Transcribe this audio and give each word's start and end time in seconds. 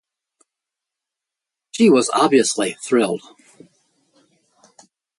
She 1.69 1.91
was 1.91 2.09
obviously 2.09 2.73
thrilled. 2.81 3.21